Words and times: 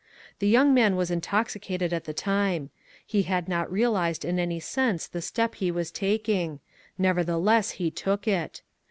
The 0.39 0.47
young 0.47 0.73
man 0.73 0.95
was 0.95 1.11
intoxicated 1.11 1.93
at 1.93 2.05
the 2.05 2.11
time. 2.13 2.71
He 3.05 3.21
Lad 3.25 3.47
not 3.47 3.71
realized 3.71 4.25
in 4.25 4.39
any 4.39 4.59
sense 4.59 5.05
the 5.05 5.21
step 5.21 5.53
he 5.53 5.69
was 5.69 5.91
taking; 5.91 6.59
nevertheless 6.97 7.73
he 7.77 7.91
took 7.91 8.27
it. 8.27 8.63